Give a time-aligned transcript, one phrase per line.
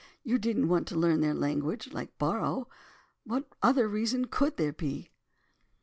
[0.23, 5.11] You didn't want to learn their language, like Borrow—what other reason could there be?"